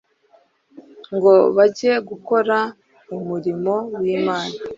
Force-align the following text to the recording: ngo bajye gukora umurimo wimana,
ngo 1.15 1.33
bajye 1.55 1.91
gukora 2.09 2.57
umurimo 3.15 3.73
wimana, 4.01 4.55